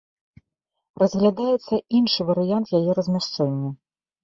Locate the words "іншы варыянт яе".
1.99-2.99